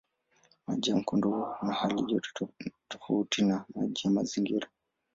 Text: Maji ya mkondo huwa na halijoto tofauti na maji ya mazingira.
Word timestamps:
Maji 0.67 0.89
ya 0.91 0.95
mkondo 0.97 1.29
huwa 1.29 1.57
na 1.61 1.73
halijoto 1.73 2.49
tofauti 2.87 3.43
na 3.43 3.65
maji 3.75 4.01
ya 4.03 4.11
mazingira. 4.11 4.67